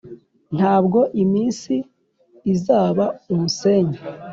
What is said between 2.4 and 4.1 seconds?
izaba umusenyi